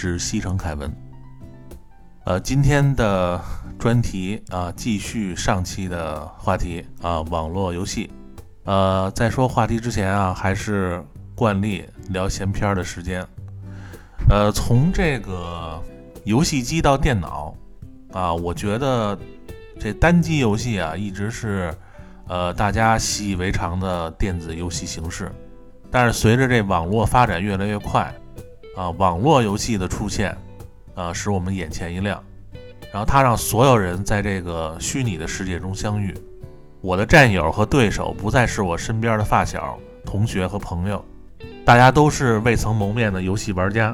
[0.00, 0.88] 是西城凯文。
[2.24, 3.40] 呃，今天的
[3.80, 8.08] 专题啊，继续上期的话题啊，网络游戏。
[8.62, 13.26] 呃，在说话题之前啊，还是惯例聊闲篇的时间。
[14.28, 15.82] 呃，从这个
[16.22, 17.52] 游戏机到电脑
[18.12, 19.18] 啊，我觉得
[19.80, 21.74] 这单机游戏啊，一直是
[22.28, 25.28] 呃大家习以为常的电子游戏形式。
[25.90, 28.14] 但是随着这网络发展越来越快，
[28.78, 30.38] 啊，网络游戏的出现，
[30.94, 32.22] 啊，使我们眼前一亮。
[32.92, 36.14] 然后它让所有人在这个虚拟的世界中相遇。
[36.80, 39.76] 我的战友和对手不再是我身边的发小、
[40.06, 41.04] 同学和朋友，
[41.64, 43.92] 大家都是未曾谋面的游戏玩家。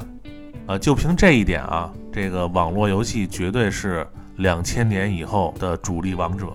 [0.67, 4.05] 啊，就凭这一点啊，这个网络游戏绝对是
[4.35, 6.45] 两千年以后的主力王者。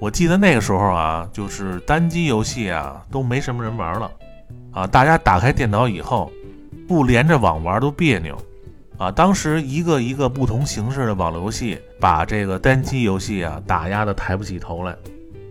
[0.00, 4.10] 我记得那个时候啊，就是单机游戏啊都没什么人玩了。
[4.72, 6.32] 啊，大家打开电脑以后，
[6.88, 8.36] 不连着网玩都别扭。
[8.96, 14.96] 啊，当时一个一个不同形式的网络游戏，把这个单机游戏啊打压的抬不起头来。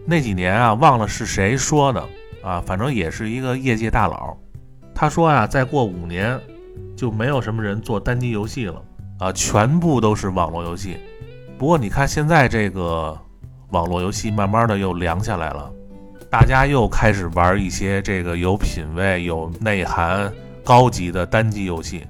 [0.06, 2.04] 那几年啊，忘了是谁说的
[2.42, 4.36] 啊，反正也是一个业界大佬。
[4.94, 6.38] 他说啊，再过五年，
[6.96, 8.82] 就没有什么人做单机游戏了
[9.20, 10.98] 啊，全部都是网络游戏。
[11.58, 13.18] 不过你看现在这个
[13.70, 15.72] 网络游戏，慢慢的又凉下来了。
[16.30, 20.30] 大家又开始玩一些这个有品位、有内涵、
[20.68, 22.06] 高级的单机游戏。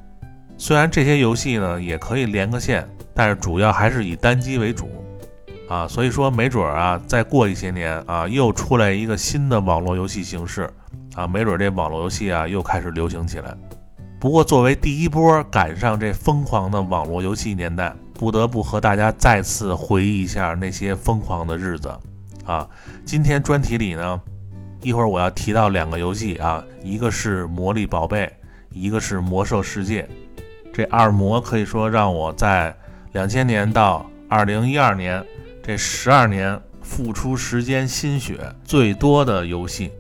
[0.58, 4.90] 虽然这些游戏呢也可以连个线，但是主要还是以单机为主
[5.70, 5.88] 啊。
[5.88, 10.68] 所以说，没准啊，再过一些年啊，又出来一个新的网络游戏形式
[11.14, 13.56] 啊，没准这网络游戏啊又开始流行起来。
[14.20, 21.96] 不过，作为第一波赶上这疯狂的网络游戏年代，不得不和大家再次回忆一下那些疯狂的日子。
[22.44, 22.68] 啊，
[23.06, 24.20] 今天专题里呢，
[24.82, 28.26] 一会儿我要提到两个游戏啊，一个是《魔力宝贝》，
[28.80, 30.04] 一个是《魔兽世界》。
[30.74, 32.76] 这二魔可以说让我在
[33.14, 35.26] 两千年到二零一二年
[35.64, 39.92] 这十二年付出时间心血最多的游戏。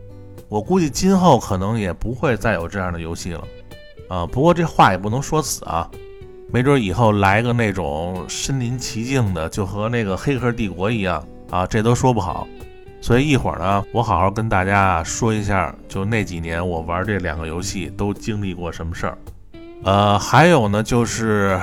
[0.47, 3.43] 我估计今后可能也不会再有这样的游戏了。
[4.07, 5.89] 啊，不过这话也不能说死啊，
[6.49, 11.25] 没准以后来个那种身临其境的，就和那个《黑客帝国》一样。
[11.49, 12.47] 啊，这都说不好，
[12.99, 19.17] 所以一会儿呢，我好好跟大家说一下，就那几年我玩这两个游戏都经历过什么事儿。
[19.83, 21.59] 呃，还有呢，就是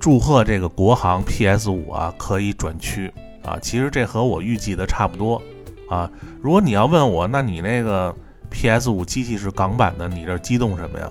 [0.00, 3.12] 祝贺这个国行 PS 五啊可以转区
[3.44, 5.40] 啊，其实这和我预计的差不多
[5.88, 6.10] 啊。
[6.42, 8.14] 如果你要问我，那你那个
[8.50, 11.10] PS 五机器是港版的，你这激动什么呀？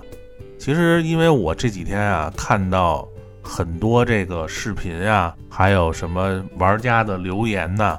[0.58, 3.08] 其实因为我这几天啊看到。
[3.40, 7.98] 很多这个视频啊，还有什么玩家的留言呢？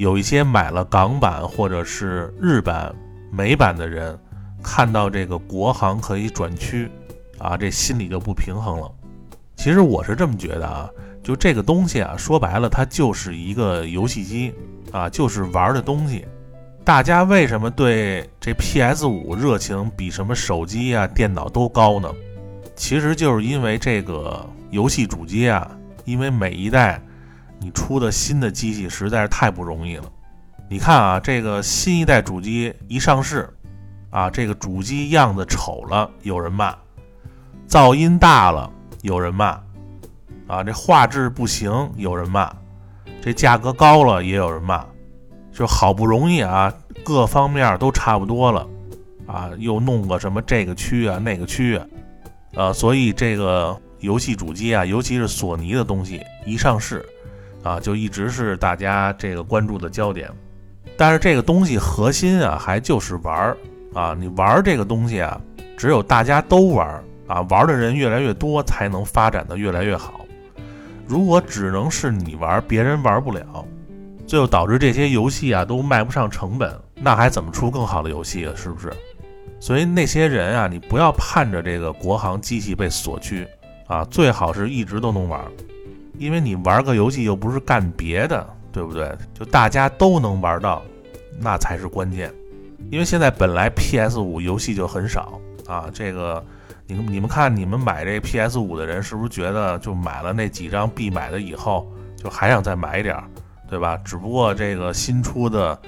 [0.00, 2.90] 有一些买了港版或者是日版
[3.30, 4.18] 美版的人，
[4.62, 6.90] 看到这个国行可以转区，
[7.36, 8.90] 啊，这心里就不平衡了。
[9.56, 10.88] 其实我是这么觉得啊，
[11.22, 14.54] 就这个东西啊，说白了它就是一个游戏机
[14.90, 16.26] 啊，就是玩的东西。
[16.82, 22.10] 大家为什么对这 PS 五热情比什么手机啊、电脑都高呢？
[22.74, 24.48] 其实就是因为这个。
[24.70, 25.68] 游戏主机啊，
[26.04, 27.02] 因为每一代
[27.60, 30.04] 你出的新的机器实在是太不容易了。
[30.68, 33.48] 你看啊，这个新一代主机一上市，
[34.08, 36.74] 啊，这个主机样子丑了有人骂，
[37.68, 38.70] 噪音大了
[39.02, 39.60] 有人骂，
[40.46, 42.50] 啊，这画质不行有人骂，
[43.20, 44.86] 这价格高了也有人骂，
[45.52, 46.72] 就好不容易啊，
[47.04, 48.66] 各方面都差不多了，
[49.26, 51.86] 啊，又弄个什么这个区啊那个区啊，
[52.54, 53.78] 呃，所以这个。
[54.00, 57.04] 游戏主机啊，尤其是索尼的东西一上市，
[57.62, 60.30] 啊，就一直是大家这个关注的焦点。
[60.96, 63.56] 但是这个东西核心啊，还就是玩儿
[63.94, 65.40] 啊，你玩儿这个东西啊，
[65.76, 70.20] 只有大家都玩儿啊，玩的人越来越多，才能发展的越来越好。
[71.06, 73.64] 如果只能是你玩，别人玩不了，
[74.26, 78.52] 最后导致这些游戏啊都卖不上成本，那还怎么出更好的游戏啊？
[78.54, 78.92] 是不是？
[79.58, 83.46] 所以那些人啊，你不要盼着这个国行机器被锁区。
[83.86, 85.40] 啊，最好是一直都能玩，
[86.20, 89.10] 因为你玩个游戏又不是干别的，对不对？
[89.32, 90.82] 就大家都能玩到，
[91.38, 92.30] 那才是关键。
[92.90, 96.44] 因为现在本来 PS 五游戏就很少啊，这个
[96.86, 103.16] 你你们看，你们买这 PS 五的人是不是觉得就买了那几张必买的以后，就还想再买一点，
[103.66, 103.96] 对吧？
[104.04, 105.74] 只不过这个新出的《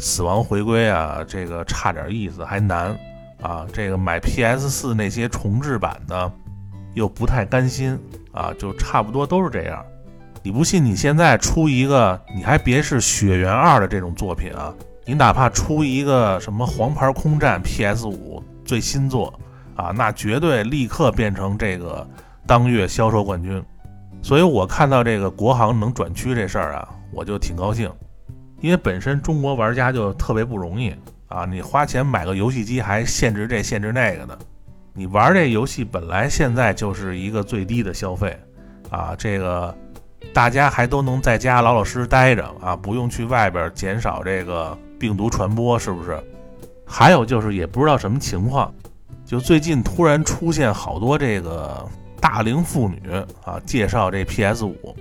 [0.00, 2.96] 死亡回归》啊，这个差点意思，还难
[3.40, 6.32] 啊，这个买 PS 四那些重置版的，
[6.96, 7.96] 又不太甘心
[8.32, 9.84] 啊，就差不多都是这样。
[10.42, 10.82] 你不信？
[10.82, 14.72] 你现在出一个，你还别是《血缘二》的这种作品啊，
[15.04, 19.38] 你哪怕出一个什么《黄牌空战》PS 五最新作
[19.74, 22.06] 啊，那绝对立刻变成这个
[22.46, 23.62] 当月销售冠军。
[24.22, 27.92] 所以我看到这个国行能转区这事儿啊，我就挺高兴，
[28.60, 30.94] 因为本身中国玩家就特别不容易
[31.28, 34.38] 啊，你花钱买个游戏机还限制这限制那个的，
[34.96, 38.36] 你玩这游戏本来现在就是一个最低的消费
[38.90, 39.74] 啊，这个。
[40.32, 46.18] 大家还都能在家老老实实待着啊，不用去外边，减少这个病毒传播，是不是？
[46.84, 48.74] 还有就是也不知道什么情况，
[49.24, 51.86] 就最近突然出现好多这个
[52.20, 53.00] 大龄妇女
[53.44, 54.94] 啊，介绍这 PS 五。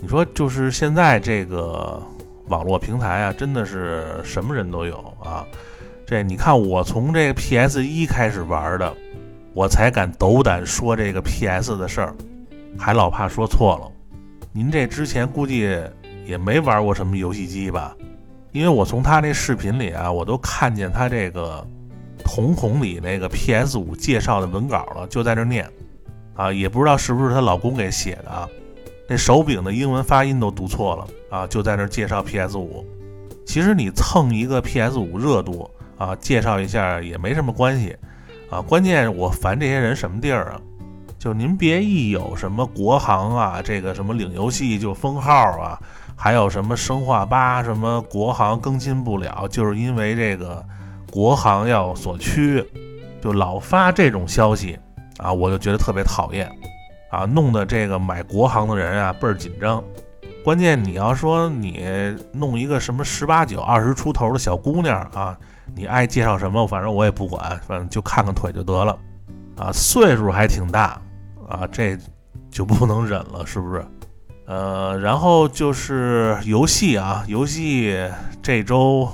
[0.00, 2.02] 你说就是现在这个
[2.48, 5.44] 网络平台啊，真的是什么人都有啊。
[6.06, 8.92] 这你看我从这个 PS 一开始玩的，
[9.54, 12.14] 我才敢斗胆说这个 PS 的事儿，
[12.78, 13.90] 还老怕说错了。
[14.52, 15.78] 您这之前估计
[16.26, 17.94] 也没玩过什么游戏机吧？
[18.52, 21.66] 因为我从他那视频里啊，我都看见他这个
[22.24, 25.68] 瞳孔里那个 PS 五介绍的文稿了，就在那念
[26.34, 28.48] 啊，也不知道是不是她老公给写的啊。
[29.08, 31.06] 那手柄的英文发音都读错了
[31.38, 32.86] 啊，就在那介绍 PS 五。
[33.44, 37.96] 其实你蹭一个 PS 五热度啊，介绍一下也没什么关系
[38.52, 38.60] 啊。
[38.60, 40.60] 关键我烦这些人什么地儿啊？
[41.18, 45.78] 就您别一有什么国行啊，这个什么领游戏就封号啊，
[46.16, 50.64] 还有什么生化八什么国行更新不了，就是因为这个
[51.12, 52.64] 国行要锁区，
[53.20, 54.76] 就老发这种消息
[55.18, 56.50] 啊，我就觉得特别讨厌
[57.10, 59.82] 啊，弄得这个买国行的人啊倍儿紧张。
[60.44, 61.84] 关键你要说你
[62.32, 65.38] 弄一个什么十八九、二十出头的小姑娘啊，
[65.74, 68.98] 你爱介绍什么，反正我也不管，反正就看看腿就得了
[69.56, 71.00] 啊，岁数还挺大。
[71.48, 71.98] 啊，这
[72.50, 73.84] 就不能忍了，是不是？
[74.46, 77.94] 呃，然后就是游戏啊，游戏
[78.40, 79.06] 这周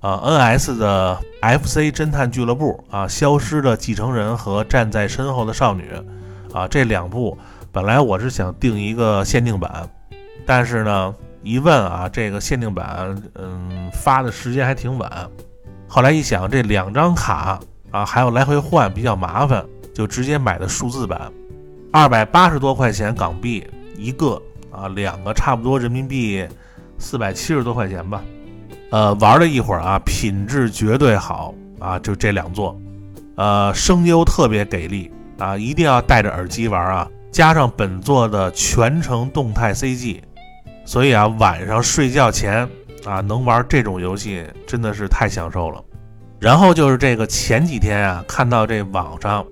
[0.00, 5.88] 啊，NS 的 FC 侦探俱乐部啊，消失的继承人和站在身后的少女
[6.52, 7.38] 啊，这两部
[7.70, 9.88] 本来我是想定一个限定版，
[10.48, 15.28] 但是呢，一问啊，这个限定版嗯发的时间还挺晚，
[15.86, 17.60] 后来一想，这两张卡
[17.90, 19.62] 啊，还要来回换，比较麻烦，
[19.94, 21.30] 就直接买的数字版。
[21.92, 23.66] 二百八十多块钱港币
[23.98, 24.40] 一个
[24.70, 26.48] 啊，两个差不多人民币
[26.98, 28.22] 四百七十多块钱吧。
[28.90, 32.74] 呃，玩了一会儿啊，品质绝对好啊，就这两座，
[33.36, 40.22] 呃，声优特别给力啊，一定要戴着耳机玩啊，加上本作的全程动态 CG，
[40.88, 42.66] 所以啊，晚上睡觉前
[43.04, 45.84] 啊，能玩这种游戏真的是太享受了。
[46.40, 49.44] 然后就是这个前几天啊，看到这网上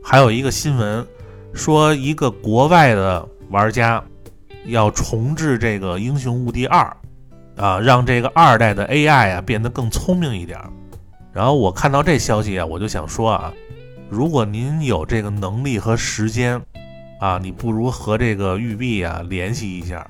[0.00, 1.04] 还有一个新闻。
[1.52, 4.00] 说一个国外的玩家
[4.66, 6.96] 要重置这个《英雄无敌二》，
[7.60, 10.56] 啊，让这个二代的 AI 啊变得更聪明一点。
[11.32, 13.52] 然后我看到这消息啊，我就想说啊，
[14.08, 16.62] 如果您有这个能力和时间，
[17.18, 20.06] 啊，你不如和这个育碧啊联系一下，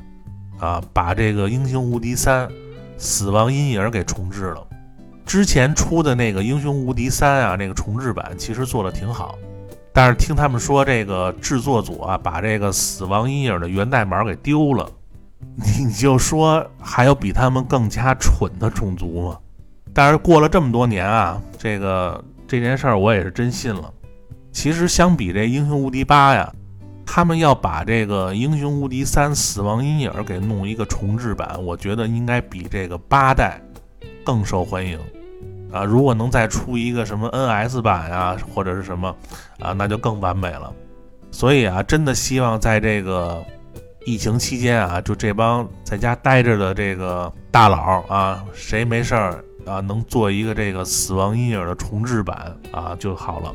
[0.59, 2.49] 啊，把这个《英雄无敌三：
[2.97, 4.67] 死亡阴影》给重置了。
[5.25, 9.37] 之前出的那个《英雄无敌三》啊，那个重置版其实做的挺好。
[9.93, 14.89] 但是听他们说，这个制作组啊，把这个《死亡阴影》的源代码给丢了，
[15.57, 19.39] 你就说还有比他们更加蠢的种族吗？
[19.93, 23.91] 但是过了这么多年啊，这个这件事儿我也是真信了。
[24.53, 26.53] 其实相比这《英雄无敌八》呀，
[27.07, 33.63] 他们要把这个《英雄无敌三：死亡阴影》给弄一个重置版，我觉得应该比这个八代
[34.25, 34.99] 更受欢迎。
[35.73, 39.15] 啊，如果能再出一个什么 NS 版啊，或者是什么
[39.59, 40.73] 啊，那就更完美了。
[41.31, 43.43] 所以啊，真的希望在这个
[44.05, 53.53] 疫情期间啊，就这帮在家待着的这个大佬啊，谁没事儿啊，能做一个这个《死亡阴影》的重置版啊就好了。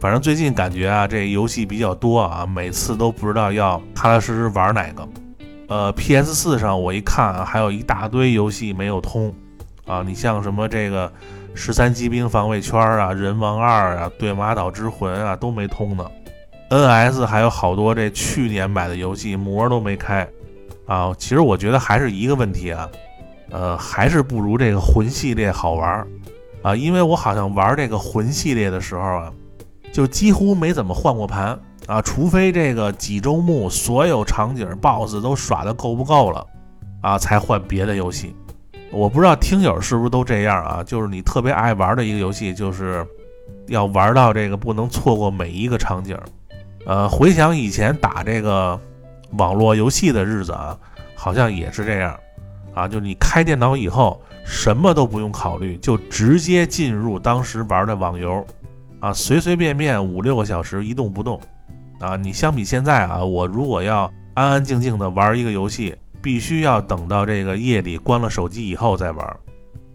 [0.00, 5.06] 反正最近感觉啊，这游戏比较多啊，每次都不知道要踏踏实实玩哪个。
[5.68, 9.32] 呃，PS 四上我一看啊，还有一大堆游戏没有通
[9.86, 11.12] 啊，你像什么这个。
[11.52, 16.08] 十三机兵防卫圈啊，人王二啊，对马岛之魂啊都没通呢。
[16.70, 20.26] NS 还有好多这去年买的游戏膜都没开
[20.86, 21.12] 啊。
[21.18, 22.88] 其实我觉得还是一个问题啊，
[23.50, 26.06] 呃，还是不如这个魂系列好玩
[26.62, 26.74] 啊。
[26.74, 29.32] 因为我好像玩这个魂系列的时候啊，
[29.92, 36.46] 就几乎没怎么换过盘啊，除非这个几周目所有场景 BOSS 都耍的够不够了
[37.00, 38.34] 啊，才换别的游戏。
[38.92, 40.84] 我不知道听友是不是都这样啊？
[40.84, 43.06] 就是你特别爱玩的一个游戏，就是
[43.68, 46.18] 要玩到这个不能错过每一个场景。
[46.86, 48.78] 呃，回想以前打这个
[49.32, 50.76] 网络游戏的日子啊，
[51.14, 52.18] 好像也是这样
[52.74, 58.44] 啊，就你开电脑以后，什么都不用考虑，就直接进入当时玩的网游
[59.00, 61.40] 啊，随随便便五六个小时一动不动
[61.98, 62.16] 啊。
[62.16, 69.36] 你相比现在啊，我如果要安安静静的玩一个游戏，必须要等到这个夜里关了手机以后再玩。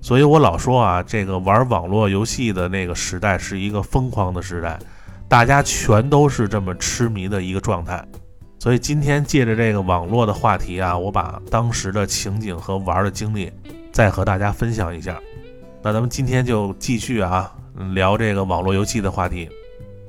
[0.01, 4.77] 所以我老说啊，这个玩网络游戏的那个时代是一个疯狂的时代，
[5.27, 8.03] 大家全都是这么痴迷的一个状态。
[8.57, 13.51] 所以今天借着这个网络的话题啊，我把当时的情景和玩的经历
[13.91, 15.19] 再和大家分享一下。
[15.83, 17.51] 那咱们今天就继续啊，
[17.93, 19.49] 聊这个网络游戏的话题。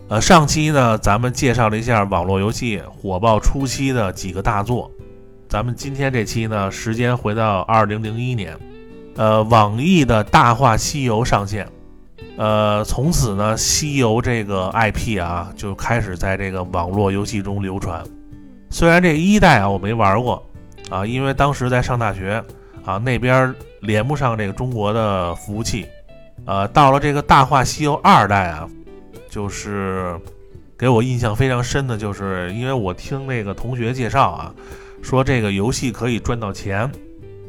[0.08, 4.90] 呃，上期呢，咱们介绍了一下网络游戏火爆初期的几个大作。
[5.48, 8.56] 咱们今天这期呢，时间回到二零零一年。
[9.16, 11.66] 呃，网易的大话西游上线，
[12.36, 18.04] 呃，从此呢，西游这个 IP 啊，就开始在这个网络游戏中流传。
[18.68, 20.44] 虽然这一代啊我没玩过
[20.90, 22.44] 啊，因为当时在上大学
[22.84, 25.86] 啊，那边连不上这个中国的服务器。
[26.46, 28.68] 呃，到了这个大话西游二代啊，
[29.28, 30.18] 就是
[30.78, 34.54] 给我印象非常深的，就是因为我听那个同学介绍啊，
[35.02, 36.90] 说这个游戏可以赚到钱。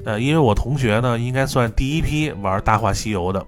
[0.04, 3.46] 呃，因为我同学呢，应该算第一批玩《大话西游》的，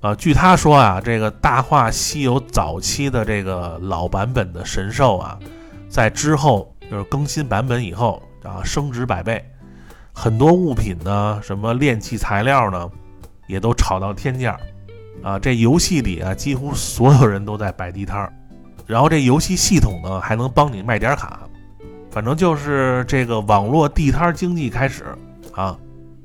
[0.00, 5.38] 呃，据他说啊，这个《大话西游》早期的这个老版本的神兽啊，
[5.88, 9.44] 在之后就是更新版本以后啊，升值百倍，
[10.14, 12.90] 很多物品呢，什么炼器材料呢，
[13.46, 14.58] 也都炒到天价，
[15.22, 18.32] 啊，这游戏里啊，几乎所有人都在摆地摊儿，
[18.86, 21.40] 然后这游戏系统呢，还能帮你卖点卡，
[22.10, 25.04] 反正就是这个网络地摊经济开始
[25.52, 25.78] 啊。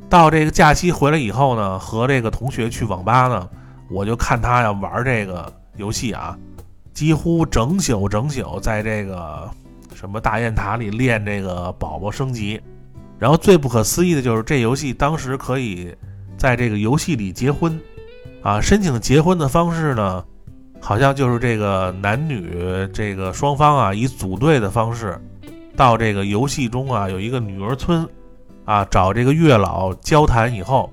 [0.09, 3.50] 到这个假期回来以后呢，和这个同学去网吧呢，
[3.89, 6.38] 我就看他呀玩这个游戏啊，
[6.93, 9.50] 几乎整宿整宿在这个
[9.95, 12.62] 什么大雁塔里练这个宝宝升级。
[13.17, 15.95] 然后最不可思议的就是这游戏当时可以
[16.38, 17.79] 在这个游戏里结婚
[18.43, 20.23] 啊，申请结婚的方式呢，
[20.79, 22.55] 好像就是这个男女
[22.93, 25.19] 这个双方啊以组队的方式
[25.75, 28.07] 到这个游戏中啊有一个女儿村。
[28.65, 30.89] 啊，找这个月老交谈以后，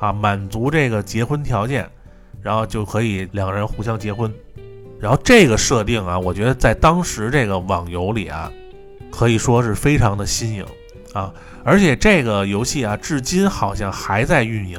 [0.00, 1.88] 啊，满足这个结婚条件，
[2.42, 4.30] 然后就可以两个人互相结婚。
[5.00, 8.52] 然后这个设定啊，我觉得在当时这个网游里啊，
[9.10, 10.66] 可以说是非常的新颖
[11.14, 11.32] 啊。
[11.64, 14.78] 而且这个游戏啊，至今好像还在运营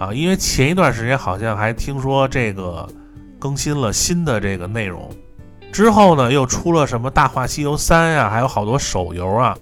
[0.00, 2.88] 啊，因为前一段时间好像还听说这个
[3.38, 5.10] 更新了新的这个内容，
[5.70, 9.54] 之后呢又出了什么《大话西游三》呀，还有好多手游啊。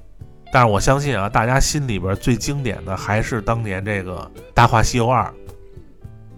[0.52, 5.25] 但是我相信啊，大家心里边最经典的还是当年这个《大话西游二》。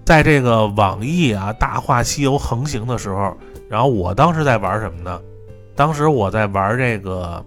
[0.02, 3.36] 在这个网易啊《大话西游》横行的时候，
[3.68, 5.20] 然后我当时在玩什么呢？
[5.76, 7.44] 当时我在玩这个，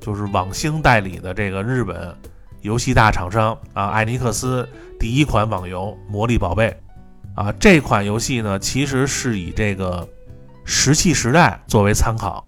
[0.00, 2.12] 就是网星代理的这个日本
[2.60, 4.68] 游戏大厂商啊艾尼克斯
[5.02, 6.68] 第一款网游《魔力宝贝》
[7.42, 7.52] 啊。
[7.58, 10.08] 这款游戏呢，其实是以这个
[10.64, 12.46] 石器时代作为参考。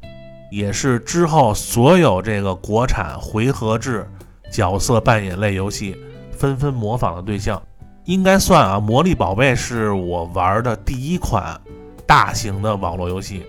[0.52, 4.08] 也是之后所有这个国产回合制
[4.52, 5.96] 角色扮演类游戏
[6.30, 7.60] 纷纷模仿的对象，
[8.04, 11.60] 应该算啊，《魔力宝贝》是我玩的第一款
[12.06, 13.44] 大型的网络游戏，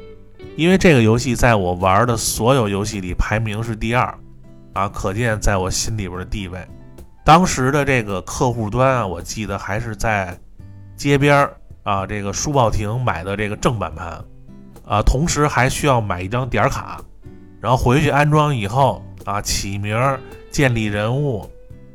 [0.58, 4.18] 因为这个游戏在我玩的所有游戏里排名是第二，
[4.74, 6.60] 啊，可见在我心里边的地位。
[7.25, 10.39] 当时的这个客户端啊，我记得还是在
[10.96, 11.50] 街边
[11.84, 14.24] 啊这个书报亭买的这个正版盘。
[14.88, 17.01] 啊，同时还需要买一张点卡，
[17.60, 19.98] 然后回去安装以后啊，起名、
[20.51, 21.50] 建立人物，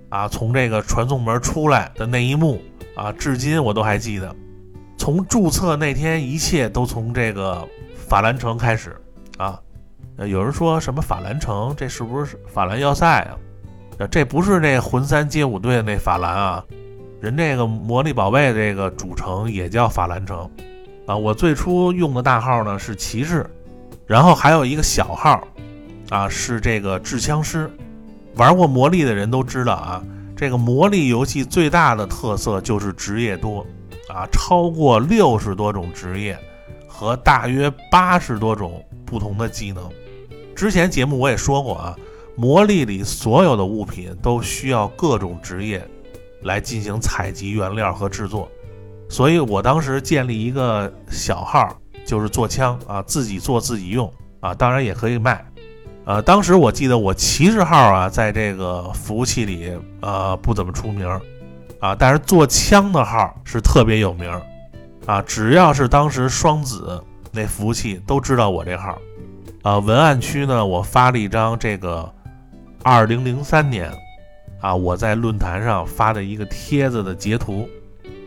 [0.08, 2.60] 啊，从这个传送门出来的那一幕
[2.96, 4.34] 啊，至今我都还记得。
[4.98, 9.00] 从注册那天，一切都从这个法兰城开始
[9.38, 9.56] 啊。
[10.26, 13.38] 有人说什么法兰城，这是不是法兰要塞啊？
[14.06, 16.64] 这不是那魂三街舞队的那法兰啊，
[17.20, 20.48] 人这个魔力宝贝这个主城也叫法兰城。
[21.06, 23.44] 啊，我最初用的大号呢是骑士，
[24.06, 25.42] 然后还有一个小号，
[26.08, 27.70] 啊是这个制枪师。
[28.36, 30.02] 玩过魔力的人都知道啊，
[30.36, 33.66] 这个魔力游戏最大的特色就是职业多，
[34.08, 36.38] 啊超过六十多种职业
[36.86, 39.90] 和大约八十多种不同的技能。
[40.54, 41.98] 之前节目我也说过啊，
[42.40, 45.86] 魔力里所有的物品都需要各种职业
[46.44, 48.50] 来进行采集原料和制作。
[49.10, 55.44] 所以我当时建立一个小号，就是做枪啊，自己做自己用啊，当然也可以卖。
[56.06, 61.06] 呃，当时我记得我骑士号啊，在这个服务器里呃不怎么出名
[61.78, 64.32] 啊，但是做枪的号是特别有名
[65.04, 68.96] 啊，只要是当时双子那服务器都知道我这号。
[69.60, 72.10] 啊，文案区呢，我发了一张这个
[72.82, 73.92] 二零零三年
[74.60, 77.68] 啊，我在论坛上发的一个帖子的截图。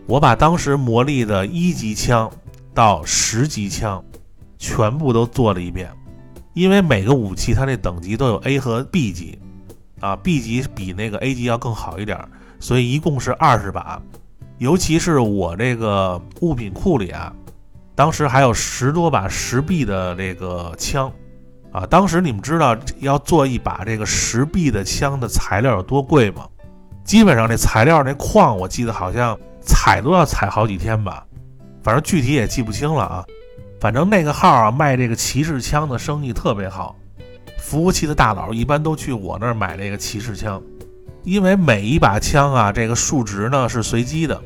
[0.06, 2.30] 我把当时魔力的一级枪
[2.74, 4.04] 到十级枪
[4.60, 5.90] 全部都做了一遍，
[6.54, 9.40] 因为每个武器它那等级都有 A 和 B 级
[10.00, 12.20] 啊，B 级比那个 A 级要更好一点，
[12.60, 14.02] 所以一共是二十把。
[14.60, 17.34] 尤其是我这个物品库里啊，
[17.96, 21.12] 当时还有十多把十 B 的这个枪。
[21.74, 26.48] 啊，当时你们知道要做一把这个石壁的枪的材料有多贵吗？
[27.04, 31.26] 基本上这材料那矿，我记得好像采都要采好几天吧，
[31.82, 33.26] 反正具体也记不清了啊。
[33.82, 36.96] 反正那个号啊，卖这个骑士枪的生意特别好，
[37.58, 40.62] 服务器的大佬一般都去我那儿买这个骑士枪，
[41.24, 44.40] 因为每一把枪啊，这个数值呢是随机的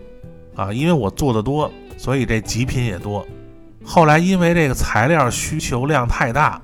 [0.55, 3.27] 啊，因为我做的多，所以这极品也多。
[3.83, 6.61] 后来因为这个材料需求量太大。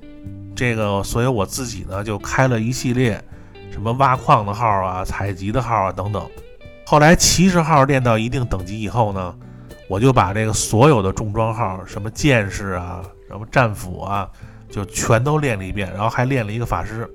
[0.56, 3.24] 这个，所以我自己呢就开了一系列
[3.72, 6.26] 什么挖矿的号啊、采集的号啊等等。
[6.86, 9.36] 后来骑士号练到一定等级以后呢，
[9.88, 14.30] 我就把这个所有的重装号，什么剑士啊、什么战斧啊，
[14.70, 17.10] 就全都练了一遍，然后还练了一个法师。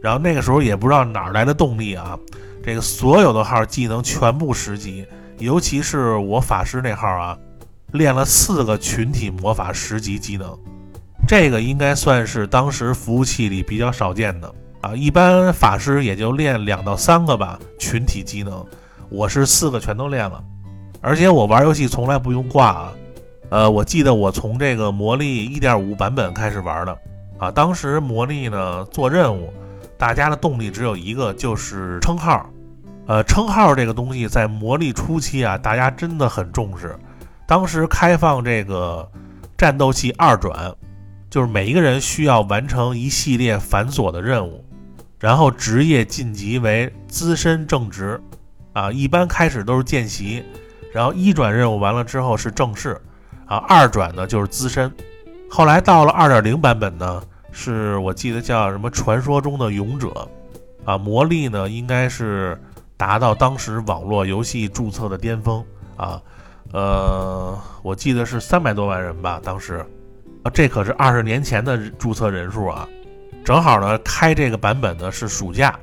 [0.00, 2.16] 然后那个时候也不知道哪来的动力啊，
[2.62, 5.04] 这个所有的号技能全部十级，
[5.38, 7.36] 尤其是我法师那号啊，
[7.92, 10.56] 练了四个群体魔法十级技能。
[11.28, 14.50] 这个应该算是当时服务器里比较少见的。
[14.80, 18.64] 啊，一般法师也就练两到三个吧，群体技能，
[19.10, 20.42] 我是四个全都练了，
[21.02, 22.92] 而且我玩游戏从来不用挂啊，
[23.50, 26.98] 呃，我记得我从这个魔力一点五版本开始玩的。
[27.38, 29.52] 啊，当时魔力呢做任务，
[29.98, 32.48] 大家的动力只有一个，就是称号，
[33.06, 36.96] 呃，称号这个东西在魔力初期啊，大家真的很重视，
[37.46, 39.06] 当时开放这个
[39.58, 40.74] 战斗系二转。
[41.30, 44.64] 就是每一个人需要完成一系列繁琐的任务，
[45.20, 48.18] 然后职业晋级为资深正职，
[48.72, 50.42] 啊，一般开始都是见习，
[50.92, 52.98] 然后一转任务完了之后是正式，
[53.46, 54.90] 啊，二转呢就是资深，
[55.50, 60.26] 后来到了二点零版本呢，是我记得叫什么传说中的勇者，
[60.86, 62.58] 啊，魔力呢应该是
[62.96, 65.62] 达到当时网络游戏注册的巅峰，
[65.96, 66.22] 啊，
[66.72, 69.84] 呃，我记得是三百多万人吧，当时。
[70.42, 72.88] 啊，这可是二十年前的注册人数啊！
[73.44, 75.78] 正好呢，开这个版本呢是暑假，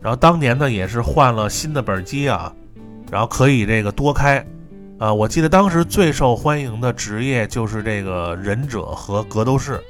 [0.00, 2.52] 然后当年呢也是换了新的本机啊，
[3.10, 4.44] 然后可以这个多开。
[4.98, 9.82] 啊，我记得当时最受欢迎的职业就是这个忍者和格斗士。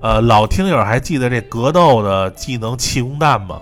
[0.00, 3.60] 呃，老听友还记得这格斗的技能气功弹吗？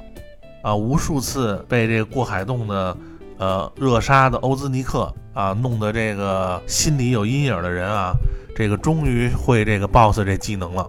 [0.63, 2.97] 啊，无数次被这个过海洞的
[3.39, 8.13] 呃热杀的欧兹尼克啊，弄得这个心里有阴影的人啊。
[8.55, 10.87] 这个终于会这个 boss 这技能了，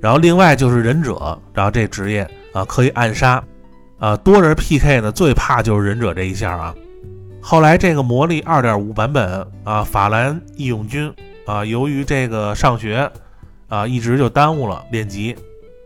[0.00, 3.40] 然后另外就是忍者，然后这职业啊可以暗杀，
[4.00, 6.74] 啊多人 PK 呢最怕就是忍者这一下啊。
[7.40, 11.12] 后来这个魔力2.5版本啊，法兰义勇军
[11.46, 13.08] 啊，由于这个上学
[13.68, 15.36] 啊一直就耽误了练级，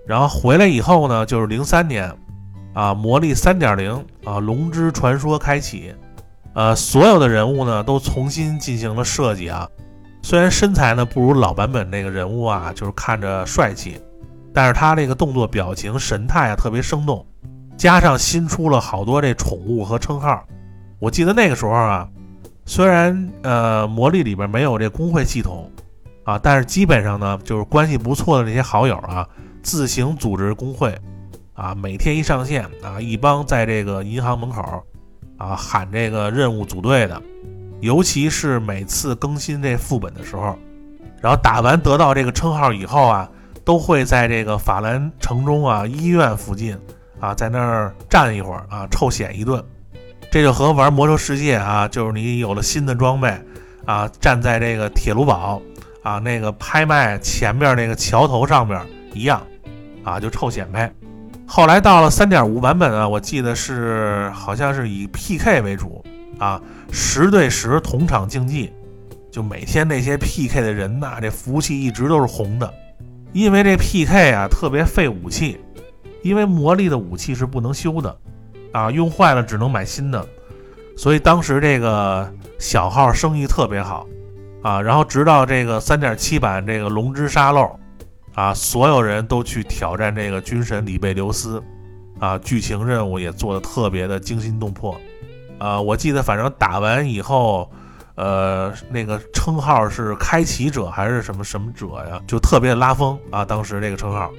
[0.06, 2.10] 然后回来以后呢，就是零三年
[2.72, 5.92] 啊魔力3.0啊龙之传说开启，
[6.58, 9.68] 呃所有的人物呢都重新进行了设计啊。
[10.24, 13.96] 虽然身材呢不如老版本那个人物啊，就是看着帅气，
[14.52, 17.24] 但是他这个动作、表情、神态啊特别生动，
[17.76, 20.44] 加上新出了好多这宠物和称号。
[20.98, 22.08] 我记得那个时候啊，
[22.66, 25.70] 虽然呃魔力里边没有这工会系统
[26.24, 29.24] 啊，但是基本上呢就是关系不错的那些好友啊，
[29.62, 30.92] 自行组织工会
[31.54, 34.82] 啊，每天一上线啊，一帮在这个银行门口
[35.38, 37.22] 啊喊这个任务组队的。
[37.80, 40.58] 尤其是每次更新这副本的时候，
[41.22, 43.30] 然后打完得到这个称号以后啊，
[43.64, 46.76] 都会在这个法兰城中啊医院附近
[47.20, 49.64] 啊，在那儿站一会儿啊，臭显一顿。
[50.30, 53.32] 这就和玩魔兽世界啊，就是你有了新的装备
[53.86, 55.62] 啊，站在这个铁炉堡
[56.02, 58.78] 啊那个拍卖前面那个桥头上面
[59.14, 59.40] 一样
[60.02, 60.92] 啊，就臭显摆。
[61.48, 66.04] 后来到了三点五版本啊，我记得是好像是以 PK 为主。
[66.38, 68.72] 啊，十对十同场竞技，
[69.28, 72.72] 就每天那些 PK 的人呐，这服务器一直都是红的，
[73.32, 75.58] 因为这 PK 啊特别费武器，
[76.22, 78.16] 因为魔力的武器是不能修的，
[78.70, 80.24] 啊，用坏了只能买新的，
[80.96, 84.06] 所以当时这个小号生意特别好，
[84.62, 87.68] 啊，然后直到这个三点七版这个龙之沙漏，
[88.38, 91.60] 啊，所有人都去挑战这个军神里贝留斯，
[92.20, 94.96] 啊，剧情任务也做的特别的惊心动魄。
[95.58, 97.68] 啊，我记得反正打完以后，
[98.14, 102.22] 呃，那个称号是开启者还是什么什么者呀？
[102.28, 104.30] 就特别拉风啊，当时这个称号。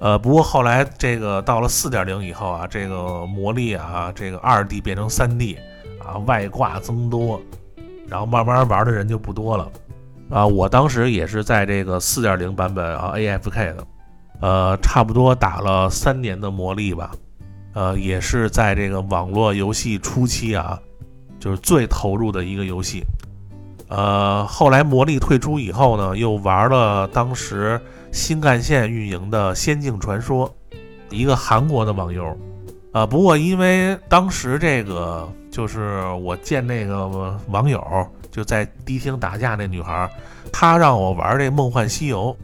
[0.00, 5.56] 呃，不过后来这个到了四点零以后啊，这个魔力啊，这个二 D 变成三 D
[6.04, 7.40] 啊，外挂增多，
[8.08, 9.70] 然后慢慢玩的人就不多了
[10.30, 10.46] 啊。
[10.46, 13.86] 我当时也是在这个四点零版本啊 AFK 的，
[14.40, 17.12] 呃，差不多打了三年的魔力吧，
[17.74, 20.78] 呃，也是在这个网络游戏初期啊。
[21.38, 23.04] 就是最投入的一个游戏，
[23.88, 27.78] 呃，后来魔力退出以后呢，又玩了当时
[28.10, 30.52] 新干线运营的《仙境传说》，
[31.10, 32.36] 一个韩国的网游，
[32.90, 37.78] 啊，不过因为当时这个就是我见那个网友
[38.36, 40.06] 就在迪厅打架那女孩，
[40.52, 42.36] 她让我玩这《梦幻西游》，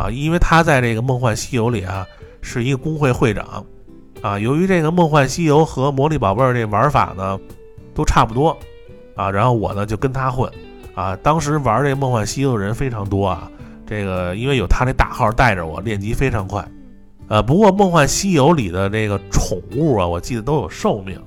[0.00, 2.06] 啊，因为她在这个《梦幻西游》里啊
[2.42, 3.64] 是一个工会会长，
[4.20, 7.40] 啊，由于这个《梦幻西游》和魔力宝贝这玩法呢。
[7.92, 8.56] 都差不多，
[9.16, 10.50] 啊，然后我呢就跟他混，
[10.94, 13.50] 啊，当时玩这梦幻西游的人非常多啊，
[13.84, 16.66] 这个因为有他那大号带着我，练级非常快，
[17.28, 21.20] 呃，不过梦幻西游里的这个宠物啊，我记得都有寿命，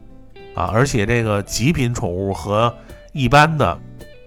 [0.55, 2.73] 啊，而且这个极品宠物和
[3.11, 3.77] 一般的，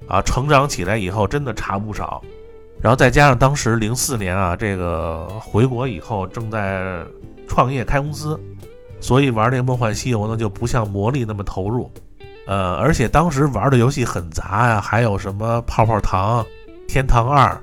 [0.09, 2.23] 啊，成长起来以后真的差不少，
[2.81, 7.03] 然后再加上当时零四年啊，这个回国以后正在
[7.49, 8.38] 创业开公司，
[9.01, 11.90] 所以玩这个梦幻西游呢就不像魔力那么投入。
[12.47, 16.47] 呃，而且当时玩的游戏很杂呀，还有什么泡泡糖、
[16.87, 17.61] 天堂二，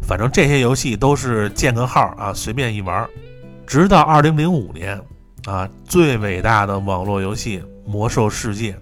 [0.00, 3.08] 反正这些游戏都是建个号啊，随便一玩。
[3.66, 5.00] 直到二零零五年
[5.46, 8.72] 啊，最伟大的网络游戏《魔兽世界》，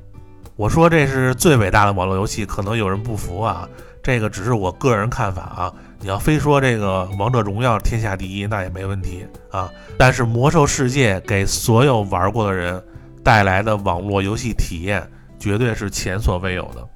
[0.60, 3.66] 我说这是最伟大的网络游戏，可能有人不服啊，
[4.02, 5.72] 这个只是我个人看法啊。
[5.98, 9.70] 你要非说这个《王者荣耀》天下第一，那也没问题啊。
[9.96, 12.78] 但是《魔兽世界》给所有玩过的人
[13.24, 15.02] 带来的网络游戏体验。
[15.38, 16.86] 绝对是前所未有的。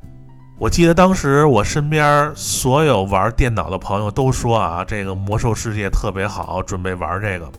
[0.59, 7.50] 我记得当时我身边所有玩电脑的朋友都说啊，这个魔兽世界特别好，准备玩这个。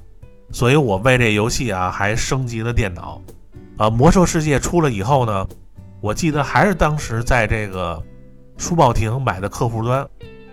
[0.52, 3.20] 所以我为这游戏啊还升级了电脑。
[3.78, 5.48] 啊，魔兽世界出了以后呢，
[6.02, 8.02] 我记得还是当时在这个
[8.58, 10.08] 书报亭买的客户端，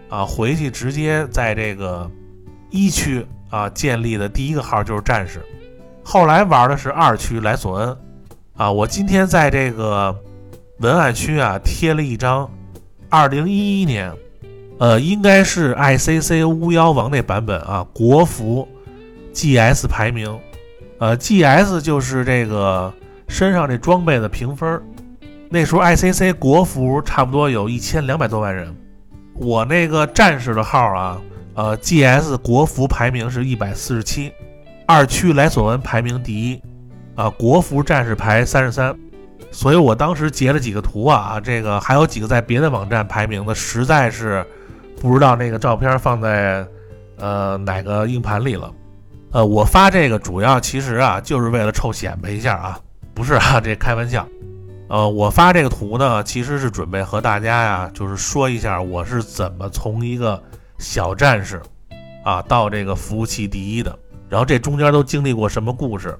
[0.08, 2.10] 啊，回去直接在这个
[2.70, 5.40] 一区啊建立的第一个号就是战士。
[6.04, 7.96] 后来玩的是二区莱索恩。
[8.54, 10.14] 啊，我今天在这个
[10.80, 12.48] 文案区啊贴了一张，
[13.08, 14.12] 二零一一年，
[14.78, 18.68] 呃，应该是 ICC 巫妖王那版本啊，国服
[19.32, 20.38] GS 排名，
[20.98, 22.92] 呃，GS 就是这个
[23.26, 24.82] 身上这装备的评分，
[25.52, 28.74] 那时候 ICC 国服差不多有一千两百多万人，
[29.34, 31.20] 我那个战士的号啊，
[31.52, 34.32] 呃，GS 国服排名是一百四十七，
[34.86, 36.62] 二区莱索恩排名第一。
[37.16, 38.96] 啊，国服战士排三十三，
[39.50, 44.42] 所以我当时截了几个图啊，这个还有几个在别的网站排名的，实在是
[45.02, 46.66] 不知道那个照片放在
[47.18, 48.72] 呃哪个硬盘里了。
[49.32, 52.80] 呃，我发这个主要其实啊就是为了臭显摆一下啊，
[53.12, 54.26] 不是啊，这开玩笑。
[54.92, 60.38] 呃，我发这个图呢，其实是准备和大家呀，就是说一下我是怎么从一个
[60.78, 61.62] 小战士
[62.22, 66.14] 啊到这个服务器第一的，然后这中间都经历过什么故事。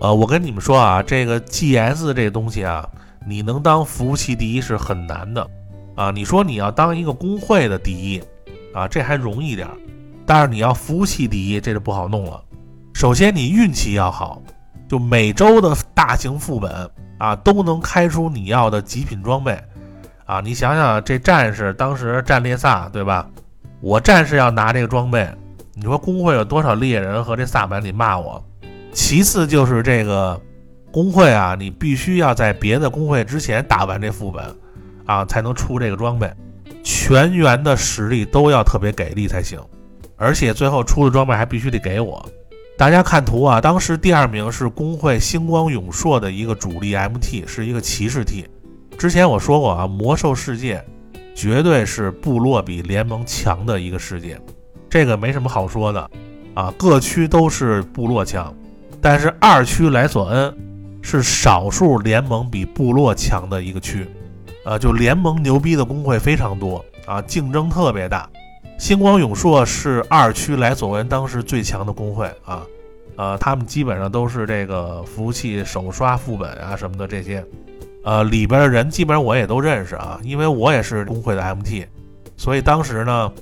[0.00, 2.88] 呃，我跟你们说啊，这个 GS 这东西啊，
[3.28, 5.46] 你能当服务器第一是很难的，
[5.94, 8.22] 啊，你说你要当一个工会的第一，
[8.72, 9.74] 啊，这还容易点儿，
[10.24, 12.42] 但是你要服务器第一，这就不好弄了。
[12.94, 14.40] 首先你运气要好，
[14.88, 19.58] 就每周的大型副本啊，都能开出你要的极品装备，
[20.24, 23.28] 啊，你想想这战士当时战列萨对吧？
[23.80, 25.28] 我战士要拿这个装备，
[25.74, 28.42] 你说工会有多少猎人和这萨满里骂我？
[28.92, 30.40] 其次就是这个
[30.90, 34.44] 工会啊，你必须要在别的工会之前打完这副本
[35.04, 36.32] 啊，才能出这个装备。
[36.82, 39.60] 全员的实力都要特别给力才行，
[40.16, 42.24] 而且最后出的装备还必须得给我。
[42.78, 48.46] 大家看图啊，当时第二名是工会星光永硕的一个主力 MT，是一个骑士 T。
[48.98, 50.84] 之前我说过啊，魔兽世界
[51.34, 54.38] 绝对是部落比联盟强的一个世界，
[54.90, 56.10] 这个没什么好说的
[56.52, 58.54] 啊，各区都是部落强。
[59.00, 60.54] 但是二区莱索恩
[61.00, 64.06] 是少数联盟比部落强的一个区，
[64.66, 68.28] 呃，就联盟牛逼的工会非常多啊，竞争特别大。
[68.78, 72.62] 星光永硕是二区莱索恩当时最强的工会啊，
[73.16, 77.44] 呃，他们基本上都是这个服务器首刷副本啊什么的这些，
[78.04, 81.86] 呃，里边的人基本上我也都认识啊，因为我也是工会的 MT，
[82.36, 83.32] 所以当时呢，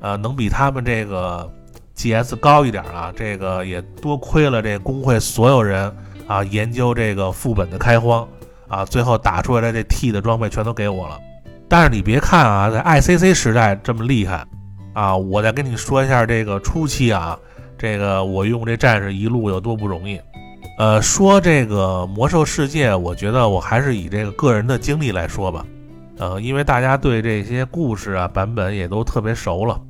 [0.00, 1.50] 呃，能比他们这个。
[1.94, 5.94] G.S 高一点啊，这个也多亏了这工会所有人
[6.26, 8.26] 啊，研究这个副本的开荒
[8.66, 11.18] 啊，最后打出来的这 T 的装备全都给我了。
[11.68, 14.44] 但是你别看啊，在 ICC 时代这么厉害
[14.92, 17.38] 啊，我再跟你说一下这个初期啊，
[17.78, 20.20] 这个我用这战士一路有多不容易。
[20.78, 25.64] 呃，说这个魔兽世界，我觉得我还是以这个个人的经历来说吧。
[26.18, 29.80] 呃，因为大家对这些故事啊版本也都特别熟了。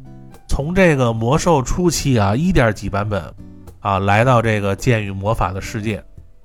[0.49, 3.23] 从这个魔兽初期啊一点几版本
[3.81, 6.03] 啊，来到这个剑与魔法的世界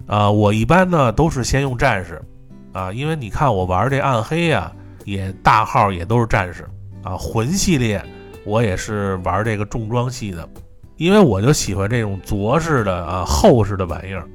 [0.07, 2.21] 啊，我一般呢都是先用战士
[2.73, 4.71] 啊，因为你看我玩这暗黑啊。
[5.05, 6.67] 也大号也都是战士
[7.01, 8.03] 啊，魂系列
[8.47, 10.47] 我也是玩这个重装系的，
[10.95, 14.25] 因为我就喜欢这种着式的啊厚实的玩意儿。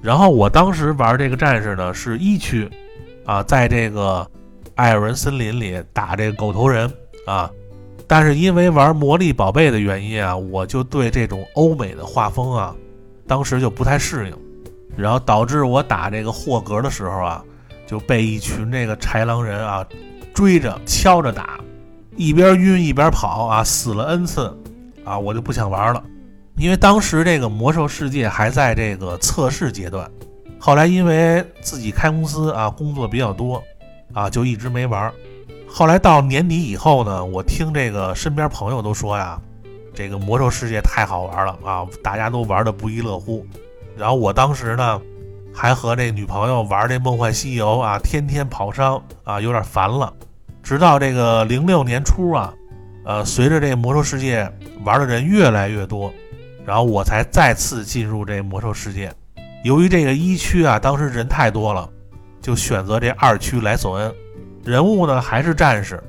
[0.00, 2.66] 然后我当时玩这个战士呢是一区
[3.26, 4.26] 啊，在这个
[4.74, 6.90] 艾尔文森林里打这个狗头人
[7.26, 7.50] 啊，
[8.06, 12.74] 但是因为玩魔力宝贝的原因啊，我就对这种欧美的画风啊，
[13.26, 14.38] 当时就不太适应，
[14.96, 17.44] 然后导致我打这个霍格的时候啊，
[17.86, 19.86] 就被一群这个豺狼人啊。
[20.34, 21.58] 追着敲着打，
[22.18, 24.52] 一边晕一边跑啊，死了 n 次
[25.04, 26.02] 啊，我就不想玩了。
[26.56, 30.10] 因为当时这个魔兽世界还在这个测试阶段，
[30.58, 33.62] 后来因为自己开公司啊，工作比较多
[34.12, 35.12] 啊，就一直没玩。
[35.68, 39.40] 后来到年底以后呢，我听这个身边朋友都说呀，
[39.94, 43.46] 这个魔兽世界太好玩了啊，大家都玩的不亦乐乎。
[43.96, 45.00] 然后我当时呢，
[45.54, 50.12] 还和这女朋友玩这梦幻西游啊，天天跑商啊，有点烦了。
[50.62, 52.52] 直到这个零六年初啊，
[53.04, 54.50] 呃，随着这魔兽世界
[54.84, 56.12] 玩的人越来越多，
[56.66, 59.10] 然后我才再次进入这魔兽世界。
[59.64, 61.88] 由于这个一区啊，当时人太多了，
[62.40, 64.14] 就选择这二区来索恩。
[64.64, 66.02] 人物呢还是战士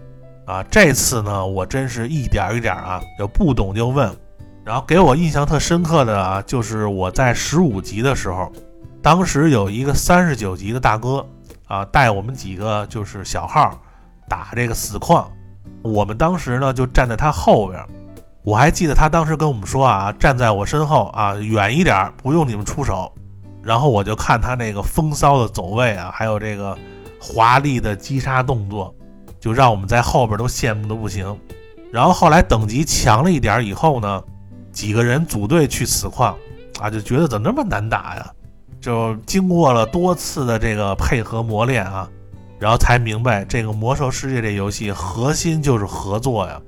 [0.45, 0.61] 啊。
[0.69, 4.13] 这次呢，我真是一点一点啊，有不懂就问。
[4.65, 8.51] 然后给我印象特深刻的啊，就是我在十五级的时候，
[9.01, 11.25] 当时有一个三十九级的大哥
[11.65, 13.81] 啊，带我们几个就是小号。
[14.29, 15.29] 打这个死矿，
[15.81, 17.83] 我们当时呢就站在他后边，
[18.43, 23.11] 我还记得他当时跟我们说啊，站在我身后啊，远一点，不用你们出手。
[23.61, 26.77] 然后我就看他那个风骚的走位啊，还有这个
[27.19, 28.95] 华丽的击杀动作，
[29.39, 31.37] 就让我们在后边都羡慕的不行。
[31.91, 34.23] 然后后来等级强了一点以后呢，
[34.71, 36.37] 几个人组队去死矿
[36.79, 38.31] 啊，就觉得怎么那么难打呀？
[38.79, 42.07] 就经过了多次的这个配合磨练啊。
[42.59, 46.61] 然后才明白，这个魔兽世界这游戏核心就是合作呀。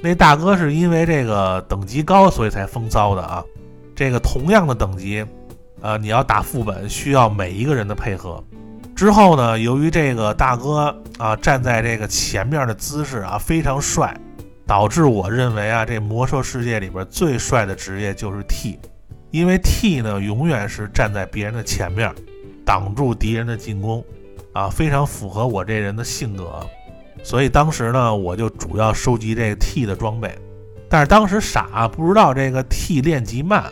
[0.00, 3.42] 那大哥是因为这个等级高，所以才风骚的啊。
[3.96, 5.24] 这个同样的等级，
[5.80, 8.42] 呃，你要打副本，需要每一个人的配合。
[8.94, 14.16] 之后呢，由于这个大哥啊站在这个前面的姿势啊非常帅，
[14.66, 18.78] 导致我认为啊，这魔兽世界里边最帅的职业就是 T，
[19.30, 22.14] 因为 T 呢永远是站在别人的前面，
[22.64, 24.04] 挡住敌人的进攻。
[24.52, 26.60] 啊，非常符合我这人的性格，
[27.22, 30.36] 所以当时呢，我就主要收集这个 T 的装备。
[30.88, 33.64] 但是当时傻，不知道这个 T 练级慢，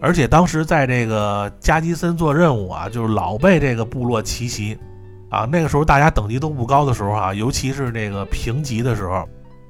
[0.00, 4.76] 而且当时在这个加基森做任务啊，就是老被这个部落奇袭
[5.30, 5.48] 啊。
[5.50, 9.24] 那个时候大家等级都不高的时候啊，尤其是这个平级的时候，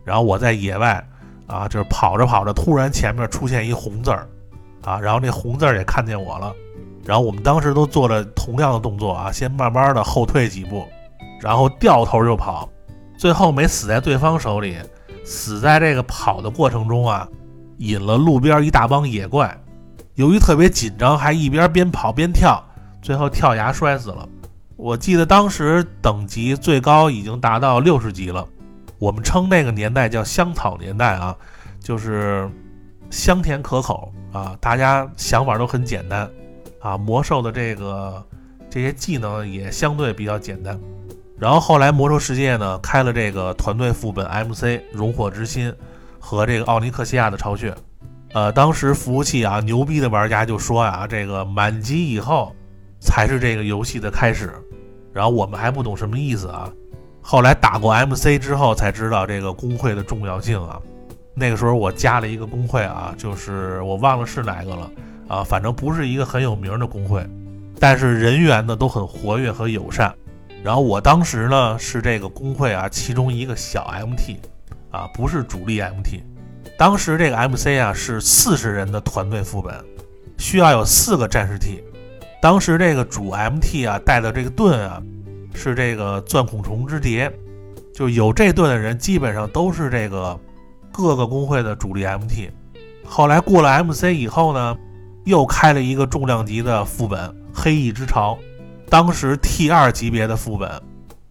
[0.04, 1.06] 然后我在野外
[1.46, 4.26] 啊，就是跑着跑着，突然前面出现一红字儿
[4.82, 6.54] 啊，然后那红字儿也看见我了。
[7.08, 10.86] 然后我们当时都做了同样的动作啊，先慢慢的后退几步，
[11.40, 12.68] 然后掉头就跑，
[13.16, 14.76] 最后没死在对方手里，
[15.24, 17.26] 死在这个跑的过程中啊，
[17.78, 19.58] 引了路边一大帮野怪，
[20.16, 22.62] 由于特别紧张，还一边边跑边跳，
[23.00, 24.28] 最后跳崖摔死了。
[24.76, 28.46] 我记得当时等级最高已经达到六十级了，
[28.98, 31.34] 我们称那个年代叫香草年代啊，
[31.80, 32.46] 就是
[33.08, 36.30] 香甜可口啊，大家想法都很简单。
[36.80, 38.24] 啊，魔兽的这个
[38.70, 40.78] 这些技能也相对比较简单。
[41.38, 45.72] 然后后来魔兽世界呢开了这个团队副本 MC 熔火之心
[46.18, 47.74] 和这个奥尼克西亚的巢穴。
[48.32, 52.54] 呃，当时服务器啊牛逼的玩家就说啊，这个满级以后
[53.00, 54.52] 才是这个游戏的开始。
[55.12, 56.70] 然后我们还不懂什么意思啊。
[57.22, 60.80] 后来打过 MC 之后才知道这个工会的重要性啊。
[61.34, 64.90] 那个时候我加了一个工会啊，就是我忘了是哪个了。
[65.28, 67.24] 啊，反正不是一个很有名的工会，
[67.78, 70.12] 但是人员呢都很活跃和友善。
[70.64, 74.36] 然后我当时呢是这个工会啊其中一个小 MT，
[74.90, 76.22] 啊不是主力 MT。
[76.78, 79.74] 当时这个 MC 啊是四十人的团队副本，
[80.38, 81.84] 需要有四个战士 T。
[82.40, 85.02] 当时这个主 MT 啊带的这个盾啊
[85.54, 87.30] 是这个钻孔虫之蝶，
[87.94, 90.38] 就有这盾的人基本上都是这个
[90.90, 92.50] 各个工会的主力 MT。
[93.04, 94.74] 后来过了 MC 以后呢。
[95.28, 98.34] 又开了一个重量级的副本《黑翼之潮》，
[98.88, 100.70] 当时 T 二级别的副本，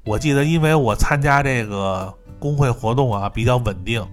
[0.05, 4.05] 我记得，因为我参加这个工会活动啊比较稳定，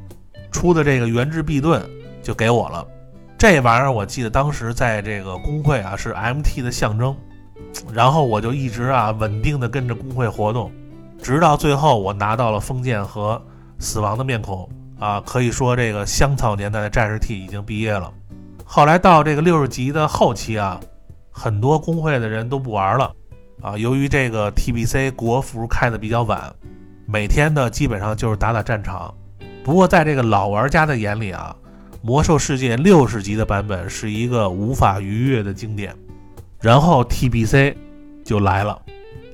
[0.50, 1.86] 出的这个原制臂盾
[2.22, 2.82] 就给我了。
[3.36, 7.14] 这玩意儿我记得当时在这个工会啊是 MT 的象征，
[7.92, 10.72] 然后我就一直啊稳定的跟着工会活动，
[11.22, 13.38] 直到最后我拿到了封建和
[13.78, 14.66] 死亡的面孔
[14.98, 18.10] 啊，可以说这个香草年代的战士 T 已经毕业了。
[18.64, 20.80] 后来到这个六十级的后期啊，
[21.30, 23.14] 很多工会的人都不玩了
[23.62, 26.52] 啊，由于这个 TBC 国服开的比较晚，
[27.06, 29.14] 每天呢基本上就是打打战场。
[29.62, 31.54] 不过在这个老玩家的眼里啊。
[32.06, 35.96] 魔兽世界六十级的版本是一个无法逾越的经典，
[36.60, 37.74] 然后 TBC
[38.22, 38.78] 就来了，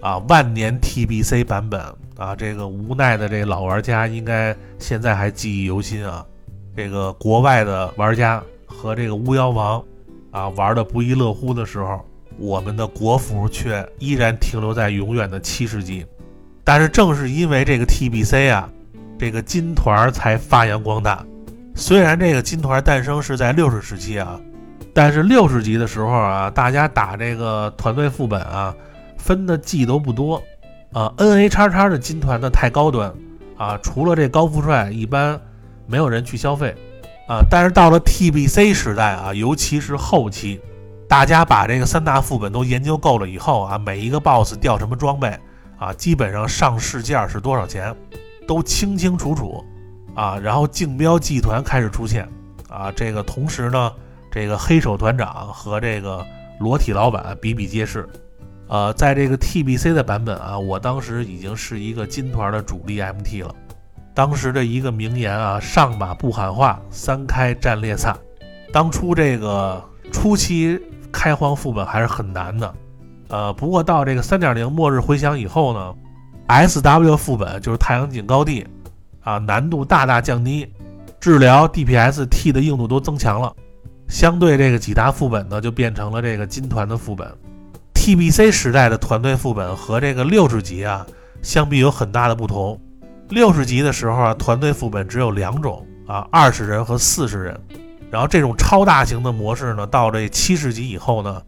[0.01, 1.81] 啊，万年 TBC 版本
[2.17, 6.25] 啊，这个无奈的这个老玩家应该现在还记忆犹新啊，
[6.77, 8.41] 这个国外的玩家
[8.71, 9.85] 和这个巫妖王
[10.31, 12.01] 啊玩的不亦乐乎的时候，
[12.39, 16.07] 我们的国服却依然停留在永远的七十级，
[16.65, 18.71] 但是正是因为这个 TBC 啊，
[19.19, 21.23] 这个金团才发扬光大。
[21.75, 24.41] 虽然这个金团诞生是在六十时期啊，
[24.95, 28.75] 但是六十级的时候啊，大家打这个团队副本啊，
[29.19, 30.43] 分的技都不多
[30.93, 31.13] 啊。
[31.19, 33.13] N A 叉叉的金团呢太高端
[33.57, 35.41] 啊，除了这高富帅，一般
[35.87, 36.75] 没有人去消费
[37.31, 37.47] 啊。
[37.49, 40.61] 但是到了 T B C 时代啊，尤其是后期，
[41.09, 45.39] 大家把这个三大副本都研究够了以后啊，每一个 BOSS 掉什么装备
[45.79, 47.95] 啊，基本上上市价是多少钱，
[48.47, 49.65] 都清清楚楚。
[50.13, 52.29] 啊，然后竞标集团开始出现，
[52.69, 53.93] 啊，这个同时呢，
[54.29, 56.27] 这个黑手团长和这个
[56.59, 58.07] 裸体老板比比皆是，
[58.67, 63.55] 呃，在这个 TBC 的版本啊，我当时已经是一个金团的主力 MT 了。
[64.21, 68.15] 当时的一个名言啊，上马不喊话，三开战列萨。
[68.71, 70.79] 当初这个初期
[71.11, 72.75] 开荒副本还是很难的，
[73.29, 75.95] 呃，不过到这个3.0末日回响以后呢
[76.49, 78.67] ，SW 副本就是太阳井高地。
[79.23, 80.71] 啊，难度大大降低，
[81.19, 83.51] 治疗 DPS T 的硬度都增强了。
[84.07, 87.27] 相对这个几大副本呢，就变成了这个金团的副本。
[87.95, 91.07] TBC 时代的团队副本和这个六十级啊
[91.41, 92.79] 相比有很大的不同。
[93.31, 97.59] 六十级的时候啊，团队副本只有两种啊，二十人和四十人。
[98.11, 101.41] 然后这种超大型的模式呢，到这七十级以后呢，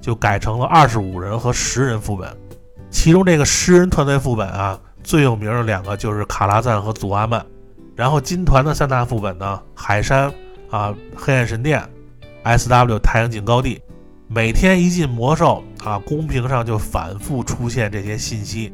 [0.00, 2.28] 就改成了二十五人和十人副本。
[2.90, 4.78] 其中这个十人团队副本啊。
[5.02, 7.42] 最有名的两个就是卡拉赞和祖阿曼，
[7.96, 10.30] 然后金团的三大副本呢，海山
[10.70, 11.82] 啊，黑暗神殿
[12.42, 13.80] ，S.W 太阳井高地，
[14.28, 18.70] 每天一进魔兽啊，公屏上就反复出现这些信息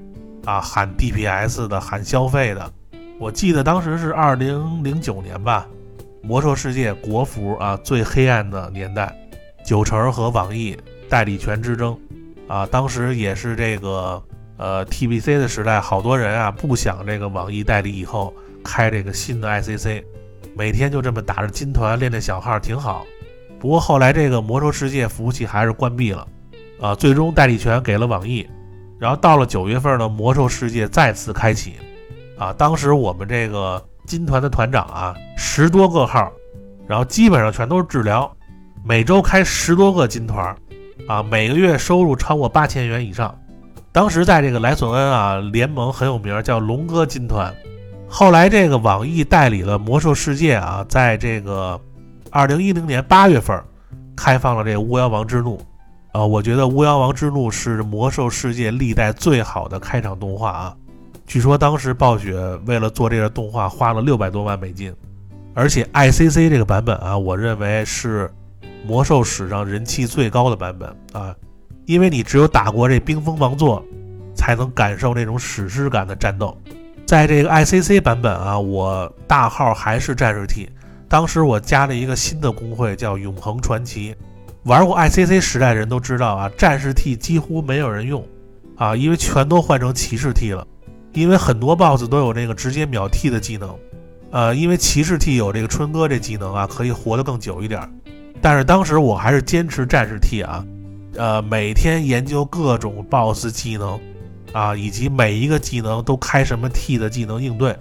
[0.47, 2.73] 啊，喊 DPS 的，喊消费的。
[3.19, 5.67] 我记得当时是二零零九年吧，
[6.23, 9.15] 魔兽世界国服啊最黑暗的年代，
[9.63, 10.75] 九成和网易
[11.09, 11.99] 代理权之争
[12.49, 14.23] 啊，当时也是这个。
[14.59, 18.33] 呃，TBC 的时代，好多人啊不想这个网易代理以后
[18.65, 20.03] 开这个新的 ICC，
[20.57, 23.05] 每天就这么打着金团练练小号挺好。
[23.61, 26.27] 不过后来这个魔兽世界服务器还是关闭了，
[26.81, 28.49] 啊，最终代理权给了网易。
[28.99, 31.75] 然后到了九月份呢，魔兽世界再次开启，
[32.39, 36.33] 啊，当时我们这个金团的团长啊，十多个号，
[36.87, 38.31] 然后基本上全都是治疗，
[38.85, 40.57] 每周开十多个金团，
[41.07, 43.37] 啊，每个月收入超过八千元以上。
[43.93, 47.55] 当时在这个莱索恩啊联盟很有名，叫龙哥金团。
[48.09, 51.81] 后来这个网易代理了魔兽世界啊，在这个
[52.31, 53.61] 二零一零年八月份
[54.15, 55.61] 开放了这个巫妖王之怒
[56.17, 56.25] 啊。
[56.27, 60.77] 我觉得巫妖王之怒是魔兽世界历代最好的开场动画啊。
[61.27, 64.95] 据说当时暴雪为了做这个动画花了六百多万美金，
[65.55, 68.33] 而且 ICC 这个版本啊，我认为是
[68.87, 71.35] 魔兽史上人气最高的版本啊。
[71.87, 73.85] 因为你只有打过这冰封王座，
[74.35, 76.57] 才能感受那种史诗感的战斗。
[77.07, 80.69] 在这个 ICC 版本啊，我大号还是战士 T。
[81.09, 84.15] 当时我加了一个新的工会，叫永恒传奇。
[84.67, 88.27] 玩过 ICC 时代的人都知道啊，战士 T 几乎没有人用
[88.75, 90.67] 啊，因为全都换成骑士 T 了。
[91.13, 93.75] 因为很多 BOSS 都有那个直接秒 T 的技能，
[94.33, 97.81] 呃，因为骑士 T 有这个春哥这技能啊，可以活得更久一点。
[98.43, 100.65] 但是当时我还是坚持战士 T 啊。
[101.15, 103.99] 呃，每天研究各种 BOSS 技能，
[104.53, 107.75] 啊，以及每一个技能都开什么 T 的技能应对，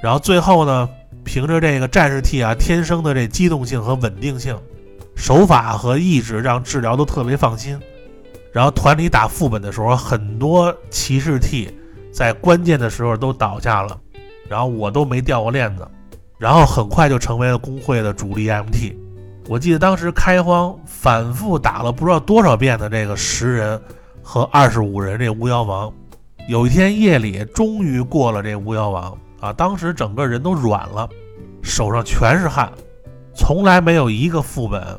[0.00, 0.88] 然后最后呢，
[1.24, 4.56] 凭着这个战士 T 啊天生的这机动性和稳定性，
[5.14, 7.78] 手法和意志让治疗都特别放心。
[8.52, 11.72] 然后团里打副本的时候，很多骑士 T
[12.12, 13.96] 在关键的时候都倒下了，
[14.48, 15.86] 然后我都没掉过链子，
[16.36, 18.96] 然后很快就成为了工会的主力 MT。
[19.48, 23.80] 我记得当时开荒反复打了不知道多少遍的这个十人
[24.22, 25.92] 和二十五人这巫妖王，
[26.48, 29.52] 有一天夜里，终于过了这巫妖王啊！
[29.52, 31.08] 当时整个人都软了，
[31.62, 32.72] 手上全是汗，
[33.34, 34.98] 从来没有一个副本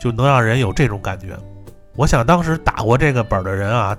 [0.00, 1.36] 就能让人有这种感觉。
[1.96, 3.96] 我想当时打过这个本的人啊，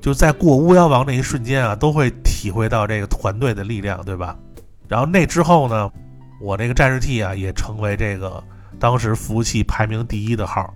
[0.00, 4.36] 就在过巫妖王那一瞬间啊，都会体会到这个团队的力量，对吧？
[4.88, 5.90] 然后那之后呢，
[6.40, 8.42] 我这个战士 T 啊，也成为这个
[8.78, 10.72] 当时服务器排名第一的号。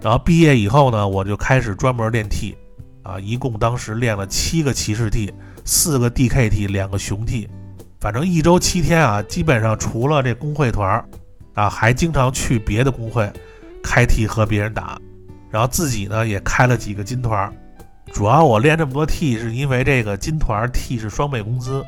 [0.00, 2.56] 然后毕业以后呢，我就开始专门练 T，
[3.02, 5.32] 啊，一共当时练了七个骑士 T，
[5.64, 7.48] 四个 DKT，两个熊 T，
[8.00, 11.02] 反正一周七天啊，基本上除了这工会团，
[11.54, 13.30] 啊，还经常去别的工会
[13.82, 15.00] 开 T 和别人打，
[15.50, 17.52] 然后自己呢也开了几个金团。
[18.12, 21.84] 主要我练这么多 T 是因为这个金团 T 是双倍工资，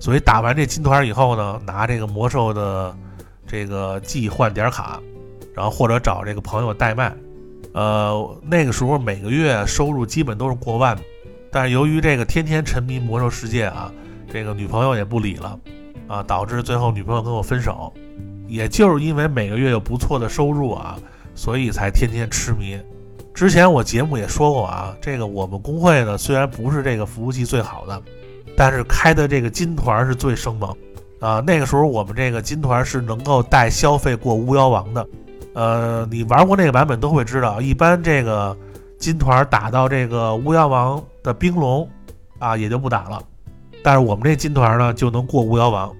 [0.00, 2.96] 所以打完这金团以后呢，拿这个魔兽的
[3.46, 5.00] 这个季换点卡，
[5.54, 7.14] 然后或者找这个朋友代卖。
[7.72, 10.96] 呃，那个时候每个月收入基本都是过万，
[11.50, 13.92] 但是由于这个天天沉迷魔兽世界啊，
[14.30, 15.60] 这个女朋友也不理了，
[16.06, 17.92] 啊，导致最后女朋友跟我分手。
[18.48, 20.98] 也就是因为每个月有不错的收入啊，
[21.34, 22.78] 所以才天天痴迷。
[23.34, 28.02] 之前我节目也说过啊，这个我们工会呢虽然不是这个服务器最好的，
[28.56, 30.74] 但是开的这个金团是最生猛
[31.20, 31.42] 啊。
[31.46, 35.06] 那个时候我们这个金团是能够带消费过巫妖王的。
[35.52, 38.56] 呃，你玩过那个版本都会知道，一般这个
[38.98, 41.86] 金团打到这个巫妖王的冰龙
[42.38, 43.22] 啊，也就不打了。
[43.82, 45.94] 但是我们这金团呢，就能过巫妖王。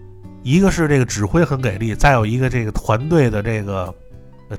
[0.46, 3.92] 一个是这个指挥很给力，再有一个这个团队的这个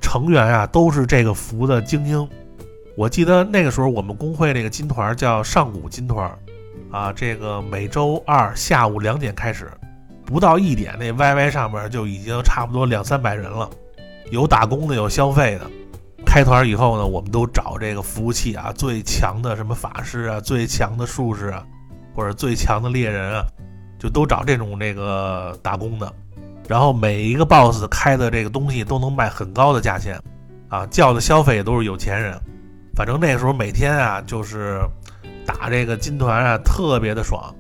[0.01, 2.27] 成员啊，都是这个服的精英。
[2.97, 6.29] 我记得那个时候我们工会那个金团叫上古金团
[6.91, 9.71] 啊，这个每周二下午两点开始，
[10.25, 13.69] 不到一点那 YY 上面就已经差不多两三百人了。
[14.29, 15.71] 有打工的，有消费的。
[16.25, 21.65] 开团以后呢，我们都找这个服务器啊，最强的什么法师啊，最强的术士啊，
[22.13, 23.45] 或者最强的猎人啊，
[23.99, 26.11] 就都找这种这个打工的。
[26.67, 30.19] 然后每一个 BOSS 开的这个东西都能卖很高的价钱
[30.69, 32.37] 啊，叫的消费也都是有钱人。
[32.95, 34.81] 反正那时候每天啊，就是
[35.45, 37.53] 打这个金团啊，特别的爽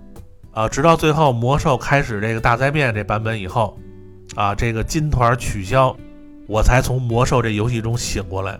[0.51, 0.67] 啊。
[0.67, 3.77] 直到最后魔兽开始这个大灾变这版本以后
[4.35, 5.95] 啊，这个金团取消。
[6.47, 8.57] 我才从魔兽这游戏中醒过来，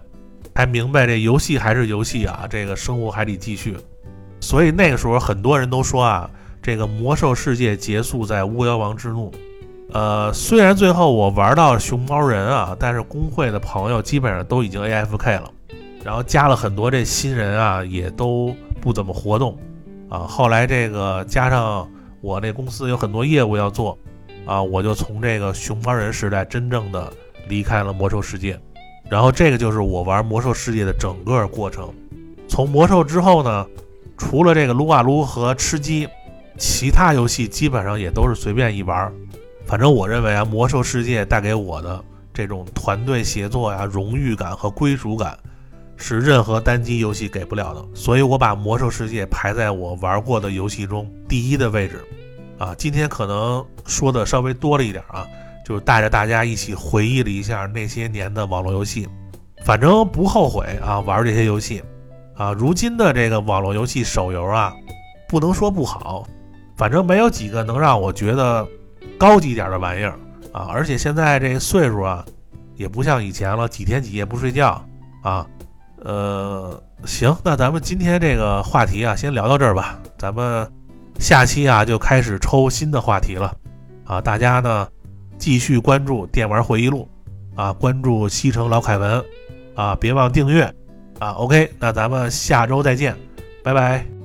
[0.53, 3.77] 才明白这游戏还是游戏啊，这个生活还得继续。
[4.41, 6.29] 所以那个时候很多人都说啊，
[6.67, 9.31] 这个魔兽世界结束在巫妖王之怒。
[9.93, 15.49] 呃，虽然最后我玩到熊猫人啊，但是工会的朋友基本上都已经 AFK 了，
[16.03, 19.57] 然后加了很多这新人啊，也都不怎么活动
[20.09, 20.19] 啊。
[20.27, 21.89] 后来这个加上
[22.19, 23.97] 我那公司有很多业务要做
[24.45, 27.09] 啊，我就从这个熊猫人时代真正的。
[27.47, 28.59] 离开了魔兽世界，
[29.09, 31.89] 然后这个就是我玩魔兽世界的整个过程。
[32.45, 33.65] 从魔兽之后呢，
[34.17, 36.05] 除了这个撸啊撸和吃鸡，
[36.57, 39.11] 其他游戏基本上也都是随便一玩。
[39.65, 42.03] 反正我认为啊，魔兽世界带给我的
[42.33, 45.37] 这种团队协作呀、荣誉感和归属感，
[45.95, 47.85] 是任何单机游戏给不了的。
[47.93, 52.03] 所以我把魔兽世界排在我玩过的游戏中第一的位置。
[52.57, 55.25] 啊，今天可能说的稍微多了一点啊。
[55.65, 59.05] 就是带着大家一起回忆了一下那些年的网络游戏，
[59.65, 61.83] 反正不后悔啊，玩这些游戏
[62.35, 62.53] 啊。
[62.53, 64.73] 如今的这个网络游戏手游啊，
[65.27, 66.25] 不能说不好，
[66.77, 68.65] 反正没有几个能让我觉得
[69.17, 70.17] 高级点的玩意儿
[70.53, 70.67] 啊。
[70.69, 72.23] 而且现在这岁数啊，
[72.75, 74.81] 也不像以前了，几天几夜不睡觉
[75.23, 75.45] 啊。
[76.03, 79.99] 呃，行，那咱们今天这个话题啊，先聊到这儿吧。
[80.17, 80.71] 咱们
[81.19, 83.53] 下期啊就开始抽新的话题了
[84.05, 84.87] 啊，大家呢。
[85.39, 87.07] 继续关注电玩回忆录，
[87.55, 89.23] 啊，关注西城老凯文，
[89.75, 90.63] 啊，别忘订阅，
[91.19, 93.15] 啊，OK，那咱们下周再见，
[93.63, 94.16] 拜拜。